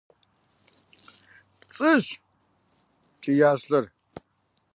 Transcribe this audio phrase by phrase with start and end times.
[1.59, 3.85] –ПцӀыщ!– къэкӀиящ лӏыр.